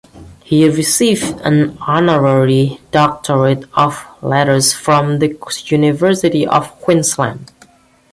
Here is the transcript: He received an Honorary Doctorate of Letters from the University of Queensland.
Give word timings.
He 0.43 0.67
received 0.67 1.39
an 1.41 1.77
Honorary 1.79 2.79
Doctorate 2.89 3.65
of 3.75 4.03
Letters 4.23 4.73
from 4.73 5.19
the 5.19 5.37
University 5.69 6.47
of 6.47 6.71
Queensland. 6.81 7.51